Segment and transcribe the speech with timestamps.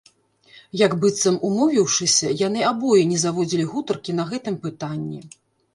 [0.81, 5.21] Як быццам умовіўшыся, яны абое не заводзілі гутаркі на гэтым пытанні.